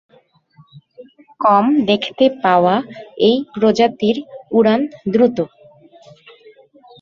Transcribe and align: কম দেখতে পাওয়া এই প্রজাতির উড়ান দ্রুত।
কম 1.39 1.65
দেখতে 1.89 2.25
পাওয়া 2.43 2.75
এই 3.27 3.37
প্রজাতির 3.53 4.17
উড়ান 4.51 4.81
দ্রুত। 5.13 5.37